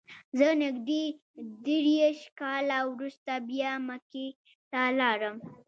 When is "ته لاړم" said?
4.71-5.35